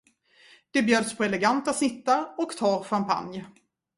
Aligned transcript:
Det 0.71 0.83
bjöds 0.83 1.17
på 1.17 1.23
eleganta 1.23 1.73
snittar 1.73 2.33
och 2.39 2.57
torr 2.57 2.83
champagne. 2.83 3.45